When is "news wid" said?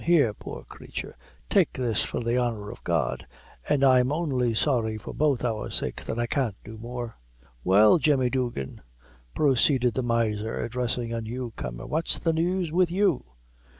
12.33-12.89